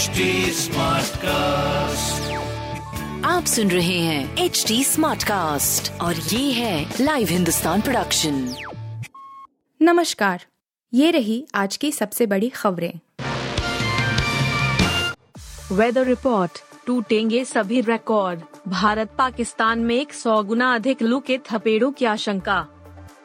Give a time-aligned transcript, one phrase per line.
[0.00, 0.24] HD
[1.16, 2.30] cast
[3.26, 8.54] आप सुन रहे हैं एच डी स्मार्ट कास्ट और ये है लाइव हिंदुस्तान प्रोडक्शन
[9.82, 10.44] नमस्कार
[10.94, 12.92] ये रही आज की सबसे बड़ी खबरें।
[15.72, 21.92] वेदर रिपोर्ट टूटेंगे सभी रिकॉर्ड भारत पाकिस्तान में एक सौ गुना अधिक लू के थपेड़ों
[21.92, 22.66] की आशंका।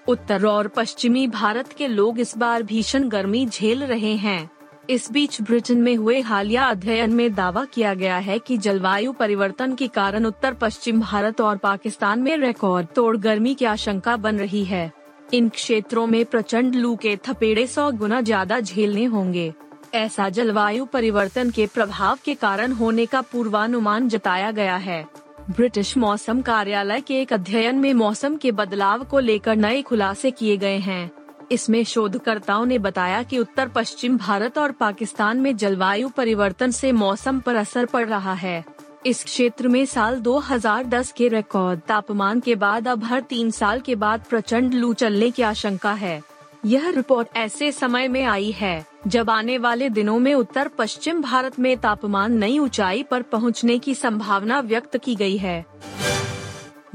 [0.08, 4.50] उत्तर और पश्चिमी भारत के लोग इस बार भीषण गर्मी झेल रहे हैं।
[4.90, 9.74] इस बीच ब्रिटेन में हुए हालिया अध्ययन में दावा किया गया है कि जलवायु परिवर्तन
[9.76, 14.64] के कारण उत्तर पश्चिम भारत और पाकिस्तान में रिकॉर्ड तोड़ गर्मी की आशंका बन रही
[14.66, 14.92] है।
[15.34, 19.54] इन क्षेत्रों में प्रचंड लू के थपेड़े सौ गुना ज़्यादा झेलने होंगे।
[19.94, 25.06] ऐसा जलवायु परिवर्तन के प्रभाव के कारण होने का पूर्वानुमान जताया गया है।
[25.50, 30.58] ब्रिटिश मौसम कार्यालय के एक अध्ययन में मौसम के बदलाव को लेकर नए खुलासे किए
[30.58, 31.12] गए हैं।
[31.52, 37.40] इसमें शोधकर्ताओं ने बताया कि उत्तर पश्चिम भारत और पाकिस्तान में जलवायु परिवर्तन से मौसम
[37.40, 38.64] पर असर पड़ रहा है।
[39.06, 43.96] इस क्षेत्र में साल 2010 के रिकॉर्ड तापमान के बाद अब हर तीन साल के
[43.96, 46.22] बाद प्रचंड लू चलने की आशंका है।
[46.66, 51.60] यह रिपोर्ट ऐसे समय में आई है, जब आने वाले दिनों में उत्तर पश्चिम भारत
[51.60, 55.66] में तापमान नई ऊंचाई पर पहुँचने की संभावना व्यक्त की गई है।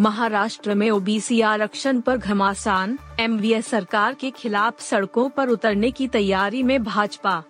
[0.00, 6.62] महाराष्ट्र में ओबीसी आरक्षण पर घमासान एम सरकार के खिलाफ सड़कों पर उतरने की तैयारी
[6.62, 7.42] में भाजपा।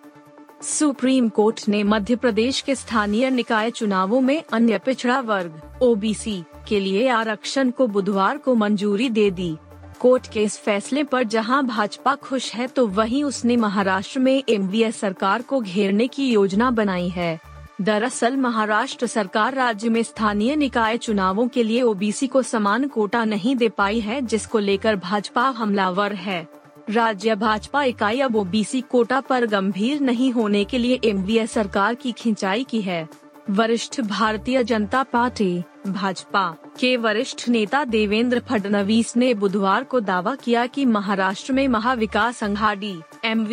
[0.61, 6.79] सुप्रीम कोर्ट ने मध्य प्रदेश के स्थानीय निकाय चुनावों में अन्य पिछड़ा वर्ग, ओबीसी, के
[6.79, 9.55] लिए आरक्षण को बुधवार को मंजूरी दे दी।
[9.99, 14.99] कोर्ट के इस फैसले पर जहाँ भाजपा खुश है तो वहीं उसने महाराष्ट्र में एमवीएस
[14.99, 17.39] सरकार को घेरने की योजना बनाई है।
[17.81, 23.55] दरअसल, महाराष्ट्र सरकार राज्य में स्थानीय निकाय चुनावों के लिए ओबीसी को समान कोटा नहीं
[23.55, 26.47] दे पाई है, जिसको लेकर भाजपा हमलावर है।
[26.89, 32.11] राज्य भाजपा इकाई अब ओबीसी कोटा पर गंभीर नहीं होने के लिए एम सरकार की
[32.11, 33.09] खिंचाई की है।
[33.49, 40.65] वरिष्ठ भारतीय जनता पार्टी भाजपा के वरिष्ठ नेता देवेंद्र फडणवीस ने बुधवार को दावा किया
[40.65, 43.47] कि महाराष्ट्र में महाविकास अघाड़ी एम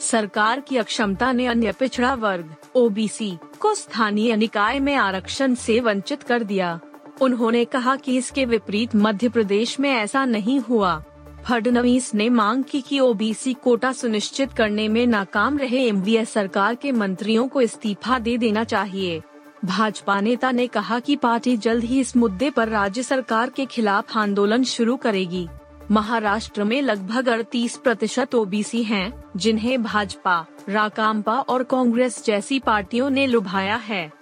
[0.00, 6.22] सरकार की अक्षमता ने अन्य पिछड़ा वर्ग, ओबीसी को स्थानीय निकाय में आरक्षण से वंचित
[6.22, 6.80] कर दिया।
[7.20, 11.02] उन्होंने कहा कि इसके विपरीत मध्य प्रदेश में ऐसा नहीं हुआ।
[11.44, 16.92] फडनवीस ने मांग की कि ओबीसी कोटा सुनिश्चित करने में नाकाम रहे एमवीए सरकार के
[16.92, 19.22] मंत्रियों को इस्तीफा दे देना चाहिए।
[19.64, 24.16] भाजपा नेता ने कहा कि पार्टी जल्द ही इस मुद्दे पर राज्य सरकार के खिलाफ
[24.16, 25.48] आंदोलन शुरू करेगी।
[25.90, 33.26] महाराष्ट्र में लगभग अड़तीस प्रतिशत ओबीसी हैं, जिन्हें भाजपा राकांपा और कांग्रेस जैसी पार्टियों ने
[33.26, 34.12] लुभाया है।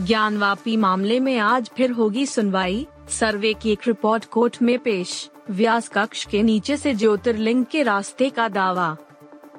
[0.00, 5.88] ज्ञानवापी मामले में आज फिर होगी सुनवाई सर्वे की एक रिपोर्ट कोर्ट में पेश व्यास
[5.88, 8.96] कक्ष के नीचे से ज्योतिर्लिंग के रास्ते का दावा।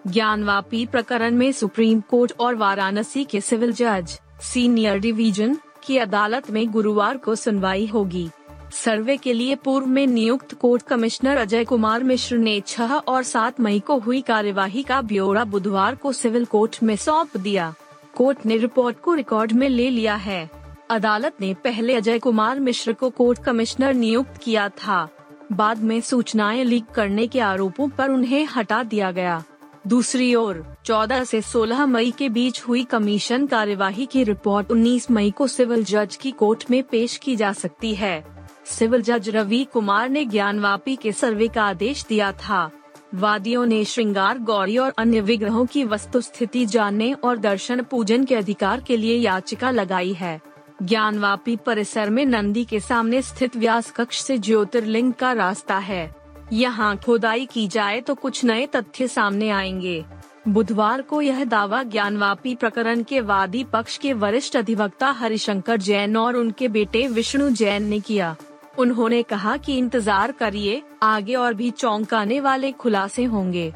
[0.08, 6.72] ज्ञानवापी प्रकरण में सुप्रीम कोर्ट और वाराणसी के सिविल जज सीनियर डिवीज़न की अदालत में
[6.72, 8.29] गुरुवार को सुनवाई होगी।
[8.73, 13.59] सर्वे के लिए पूर्व में नियुक्त कोर्ट कमिश्नर अजय कुमार मिश्र ने छह और सात
[13.59, 17.73] मई को हुई कार्यवाही का ब्यौरा बुधवार को सिविल कोर्ट में सौंप दिया।
[18.16, 20.50] कोर्ट ने रिपोर्ट को रिकॉर्ड में ले लिया है।
[20.90, 25.07] अदालत ने पहले अजय कुमार मिश्र को कोर्ट कमिश्नर नियुक्त किया था।
[25.52, 29.44] बाद में सूचनाएँ लीक करने के आरोपों पर उन्हें हटा दिया गया।
[29.88, 35.31] दूसरी ओर 14 से 16 मई के बीच हुई कमीशन कार्यवाही की रिपोर्ट 19 मई
[35.31, 38.25] को सिविल जज की कोर्ट में पेश की जा सकती है।
[38.66, 42.72] सिविल जज रवि कुमार ने ज्ञानवापी के सर्वे का आदेश दिया था।
[43.13, 48.35] वादियों ने श्रृंगार, गौरी और अन्य विग्रहों की वस्तु स्थिति जानने और दर्शन पूजन के
[48.35, 50.41] अधिकार के लिए याचिका लगाई है।
[50.84, 56.16] ज्ञानवापी परिसर में नंदी के सामने स्थित व्यास कक्ष से ज्योतिर्लिंग का रास्ता है।
[56.53, 60.06] यहाँ खुदाई की जाए तो कुछ नए तथ्य सामने आएँगे।
[60.47, 66.35] बुधवार को यह दावा ज्ञानवापी प्रकरण के वादी पक्ष के वरिष्ठ अधिवक्ता हरिशंकर जैन और
[66.35, 68.35] उनके बेटे विष्णु जैन ने किया।
[68.79, 73.73] उन्होंने कहा कि इंतज़ार करिए, आगे और भी चौंकाने वाले खुलासे होंगे।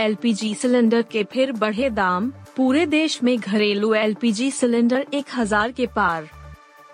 [0.00, 5.86] एलपीजी सिलेंडर के फिर बढ़े दाम, पूरे देश में घरेलू एलपीजी सिलेंडर एक हज़ार के
[5.86, 6.28] पार।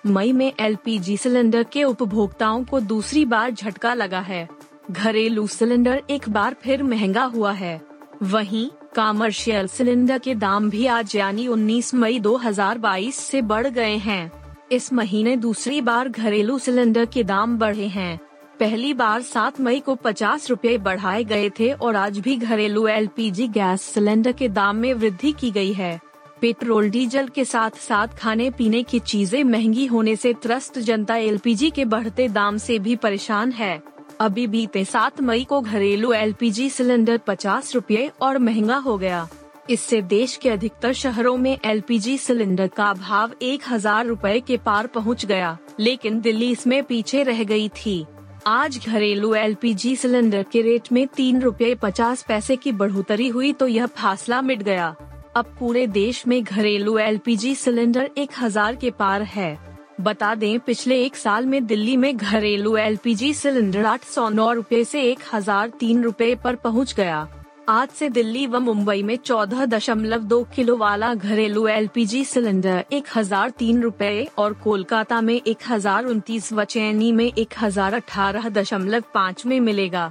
[0.06, 4.49] मई में एलपीजी सिलेंडर के उपभोक्ताओं को दूसरी बार झटका लगा है।
[4.90, 7.88] घरेलू सिलेंडर एक बार फिर महँगा हुआ है।
[8.23, 14.31] वहीं कॉमर्शियल सिलेंडर के दाम भी आज यानी 19 मई 2022 से बढ़ गए हैं।
[14.73, 18.19] इस महीने दूसरी बार घरेलू सिलेंडर के दाम बढ़े हैं।
[18.61, 23.47] पहली बार 7 मई को पचास रूपए बढ़ाए गए थे और आज भी घरेलू एलपीजी
[23.49, 25.99] गैस सिलेंडर के दाम में वृद्धि की गई है।
[26.41, 31.71] पेट्रोल, डीजल के साथ साथ खाने पीने की चीज़ें महँगी होने से त्रस्त जनता एलपीजी
[31.71, 37.19] के बढ़ते दाम से भी परेशान है। अभी बीते सात मई को घरेलू एलपीजी सिलेंडर
[37.19, 39.29] पचास रूपए और महँगा हो गया।
[39.70, 44.87] इससे देश के अधिकतर शहरों में एलपीजी सिलेंडर का भाव एक हज़ार रूपए के पार
[44.87, 48.05] पहुँच गया, लेकिन दिल्ली इसमें पीछे रह गई थी।
[48.47, 53.67] आज घरेलू एलपीजी सिलेंडर के रेट में तीन रूपए पचास पैसे की बढ़ोतरी हुई तो
[53.67, 54.94] यह फासला मिट गया।
[55.37, 59.59] अब पूरे देश में घरेलू एलपीजी सिलेंडर एक हज़ार के पार है।
[60.00, 64.81] बता दें, पिछले एक साल में दिल्ली में घरेलू एलपीजी सिलेंडर आठ सौ नौ रूपए
[64.81, 67.27] ऐसी एक हज़ार तीन रूपए आरोप पहुँच गया।
[67.69, 73.09] आज से दिल्ली व मुंबई में चौदह दशमलव दो किलो वाला घरेलू एलपीजी सिलेंडर एक
[73.17, 78.49] हज़ार तीन रूपए और कोलकाता में एक हज़ार उनतीस व चैनी में एक हज़ार अठारह
[78.49, 80.11] दशमलव पाँच में मिलेगा।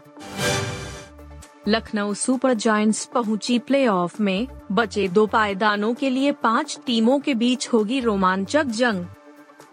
[1.67, 7.67] लखनऊ सुपर जायंट्स पहुँची प्लेऑफ में। बचे दो पायदानों के लिए पाँच टीमों के बीच
[7.67, 9.05] होगी रोमांचक जंग।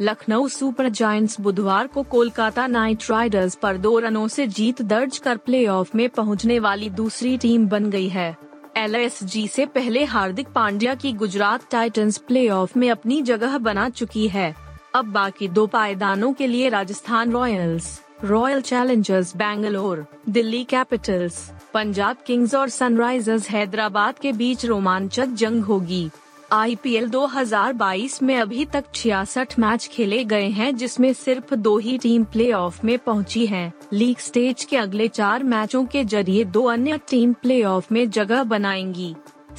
[0.00, 5.37] लखनऊ सुपर जायंट्स बुधवार को कोलकाता नाइट राइडर्स पर दो रनों से जीत दर्ज कर
[5.37, 8.37] प्लेऑफ में पहुँचने वाली दूसरी टीम बन गई है।
[8.76, 14.55] एलएसजी से पहले हार्दिक पांड्या की गुजरात टाइटंस प्लेऑफ में अपनी जगह बना चुकी है।
[14.94, 22.55] अब बाकी दो पायदानों के लिए Rajasthan Royals, Royal Challengers Bangalore, Delhi Capitals, Punjab Kings
[22.55, 26.11] और सनराइजर्स हैदराबाद के बीच रोमांचक जंग होगी।
[26.55, 32.25] आईपीएल 2022 में अभी तक छियासठ मैच खेले गए हैं, जिसमें सिर्फ़ दो ही टीम
[32.25, 37.33] प्लेऑफ में पहुँची है। लीग स्टेज के अगले चार मैचों के ज़रिए दो अन्य टीम
[37.33, 39.15] प्लेऑफ में जगह बनाएँगी।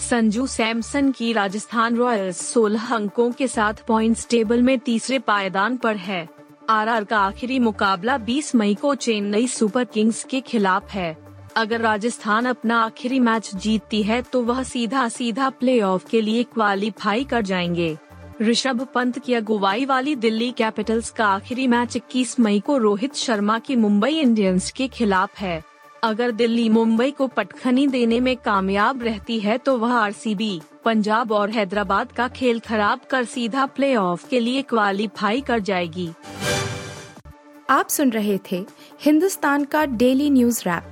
[0.09, 5.95] संजू सैमसन की राजस्थान रॉयल्स 16 अंकों के साथ पॉइंट्स टेबल में तीसरे पायदान पर
[5.95, 6.29] है।
[6.69, 11.24] आरआर का आखिरी मुकाबला 20 मई को चेन्नई सुपर किंग्स के खिलाफ है।
[11.55, 17.23] अगर राजस्थान अपना आखिरी मैच जीतती है तो वह सीधा सीधा प्लेऑफ के लिए क्वालिफाई
[17.23, 17.97] कर जाएँगे।
[18.41, 23.57] ऋषभ पंत की अगुवाई वाली दिल्ली कैपिटल्स का आखिरी मैच 21 मई को रोहित शर्मा
[23.59, 25.63] की मुंबई इंडियंस के खिलाफ है।
[26.03, 31.49] अगर दिल्ली मुंबई को पटखनी देने में कामयाब रहती है तो वह आरसीबी, पंजाब और
[31.49, 36.09] हैदराबाद का खेल खराब कर सीधा प्लेऑफ के लिए क्वालिफाई कर जाएगी।
[37.69, 38.65] आप सुन रहे थे
[39.01, 40.91] हिंदुस्तान का डेली न्यूज़ रैप